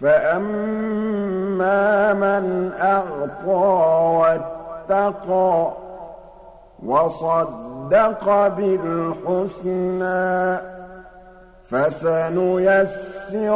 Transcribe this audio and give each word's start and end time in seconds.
فأما 0.00 2.12
من 2.12 2.70
أعطى 2.80 3.66
واتقى 4.18 5.70
وصدق 6.86 8.48
بالحسنى 8.48 10.58
فسنيسره 11.64 13.52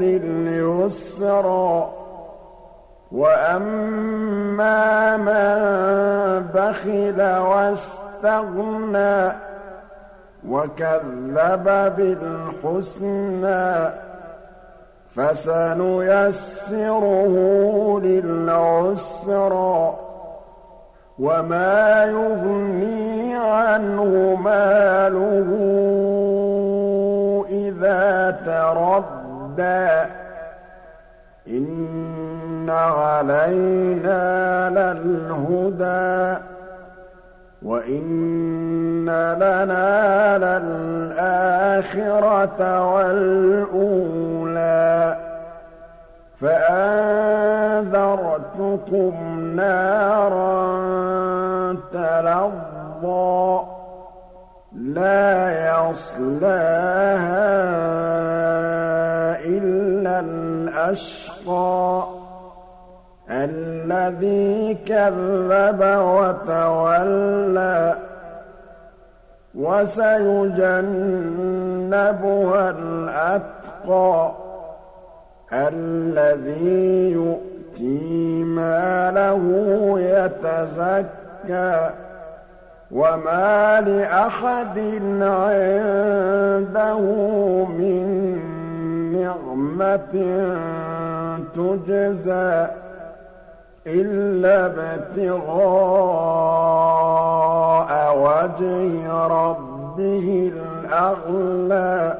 لليسرى 0.00 1.88
وأما 3.12 5.16
من 5.16 5.56
بخل 6.54 7.22
واستغنى 7.22 9.32
وكذب 10.50 11.64
بالحسنى 11.96 13.90
فسنيسره 15.16 16.80
للعسرى 18.00 19.94
وما 21.18 22.04
يغني 22.04 23.36
عنه 23.36 24.34
ماله 24.44 25.46
إذا 27.50 28.30
تردى 28.46 29.90
إن 31.48 32.70
علينا 32.70 34.70
للهدى 34.70 36.38
وإن 37.66 39.10
لنا 39.34 40.38
للآخرة 40.38 41.80
والأولى 42.94 44.36
فأنذرتكم 46.40 47.14
نارا 49.56 50.66
تلظى 51.92 53.60
لا 54.72 55.50
يصلاها 55.68 57.46
إلا 59.44 60.20
الأشقى 60.20 62.04
الذي 63.30 64.74
كذب 64.86 65.80
وتولى 65.98 67.96
وسيجنبها 69.54 70.84
الأتقى 72.70 74.32
الذي 75.52 77.12
يؤتي 77.12 78.44
ماله 78.44 79.42
يتزكى 80.00 81.90
وما 82.90 83.80
لأحد 83.80 84.78
عنده 85.20 87.00
من 87.64 88.06
نعمة 89.12 90.14
تجزى 91.54 92.66
إلا 93.86 94.66
ابتغاء 94.66 95.46
وجه 98.18 99.12
ربه 99.26 100.52
الأعلى 100.54 102.18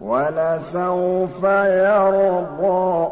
ولسوف 0.00 1.42
يرضى. 1.64 3.08